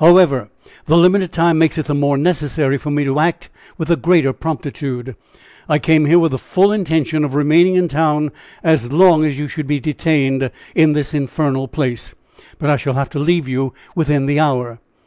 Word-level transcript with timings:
However, 0.00 0.50
the 0.84 0.98
limited 0.98 1.32
time 1.32 1.56
makes 1.56 1.78
it 1.78 1.86
the 1.86 1.94
more 1.94 2.18
necessary 2.18 2.76
for 2.76 2.90
me 2.90 3.04
to 3.06 3.18
act 3.20 3.48
with 3.78 3.88
the 3.88 3.96
greater 3.96 4.34
promptitude. 4.34 5.16
I 5.66 5.78
came 5.78 6.04
here 6.04 6.18
with 6.18 6.32
the 6.32 6.36
full 6.38 6.72
intention 6.72 7.24
of 7.24 7.32
remaining 7.32 7.74
in 7.74 7.88
town 7.88 8.30
as 8.62 8.92
long 8.92 9.24
as 9.24 9.38
you 9.38 9.48
should 9.48 9.66
be 9.66 9.80
detained 9.80 10.50
in 10.74 10.92
this 10.92 11.14
infernal 11.14 11.68
place, 11.68 12.12
but 12.58 12.68
I 12.68 12.76
shall 12.76 12.92
have 13.00 13.08
to 13.08 13.18
leave 13.18 13.48
you 13.48 13.72
within 13.96 14.26
the 14.26 14.38
hour." 14.38 14.78